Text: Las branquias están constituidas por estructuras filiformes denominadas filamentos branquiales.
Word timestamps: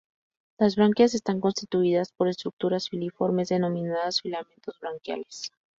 Las 0.57 0.77
branquias 0.77 1.13
están 1.13 1.39
constituidas 1.39 2.11
por 2.11 2.27
estructuras 2.27 2.89
filiformes 2.89 3.49
denominadas 3.49 4.21
filamentos 4.21 4.79
branquiales. 4.79 5.51